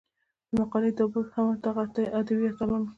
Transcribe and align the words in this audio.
د 0.47 0.51
مقالې 0.59 0.91
دا 0.97 1.05
باب 1.11 1.25
هم 1.33 1.47
دغه 1.65 1.83
ادبي 2.19 2.45
اتلانو 2.49 2.87